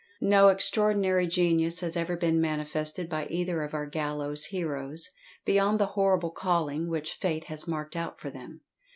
No 0.19 0.47
extraordinary 0.47 1.27
genius 1.27 1.81
has 1.81 1.95
ever 1.95 2.17
been 2.17 2.41
manifested 2.41 3.07
by 3.07 3.27
either 3.27 3.61
of 3.63 3.75
our 3.75 3.85
gallows 3.85 4.45
heroes, 4.45 5.11
beyond 5.45 5.77
the 5.79 5.85
horrible 5.93 6.31
calling 6.31 6.87
which 6.89 7.13
fate 7.21 7.43
has 7.43 7.67
marked 7.67 7.95
out 7.95 8.19
for 8.19 8.31
them. 8.31 8.61